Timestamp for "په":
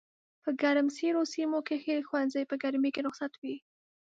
0.43-0.49, 2.47-2.55